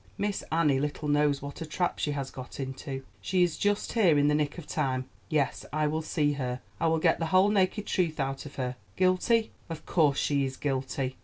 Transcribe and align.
Miss 0.17 0.43
Annie 0.51 0.79
little 0.79 1.07
knows 1.07 1.43
what 1.43 1.61
a 1.61 1.65
trap 1.67 1.99
she 1.99 2.13
has 2.13 2.31
got 2.31 2.59
into. 2.59 3.03
She 3.21 3.43
is 3.43 3.55
just 3.55 3.93
here 3.93 4.17
in 4.17 4.29
the 4.29 4.33
nick 4.33 4.57
of 4.57 4.65
time. 4.65 5.07
Yes, 5.29 5.63
I 5.71 5.85
will 5.85 6.01
see 6.01 6.31
her; 6.33 6.59
I 6.79 6.87
will 6.87 6.97
get 6.97 7.19
the 7.19 7.27
whole 7.27 7.49
naked 7.49 7.85
truth 7.85 8.19
out 8.19 8.47
of 8.47 8.55
her. 8.55 8.77
Guilty! 8.95 9.51
of 9.69 9.85
course 9.85 10.17
she 10.17 10.43
is 10.43 10.57
guilty. 10.57 11.17